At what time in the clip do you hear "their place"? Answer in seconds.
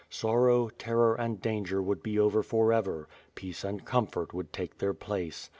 4.79-5.47